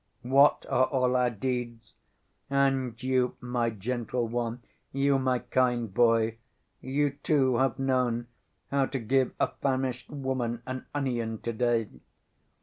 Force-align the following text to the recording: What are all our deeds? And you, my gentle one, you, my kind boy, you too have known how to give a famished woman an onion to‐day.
What 0.23 0.65
are 0.67 0.85
all 0.85 1.15
our 1.15 1.29
deeds? 1.29 1.93
And 2.49 2.97
you, 3.03 3.37
my 3.39 3.69
gentle 3.69 4.27
one, 4.27 4.63
you, 4.91 5.19
my 5.19 5.37
kind 5.37 5.93
boy, 5.93 6.39
you 6.81 7.11
too 7.21 7.57
have 7.57 7.77
known 7.77 8.25
how 8.71 8.87
to 8.87 8.97
give 8.97 9.31
a 9.39 9.49
famished 9.61 10.09
woman 10.09 10.63
an 10.65 10.87
onion 10.95 11.37
to‐day. 11.37 11.99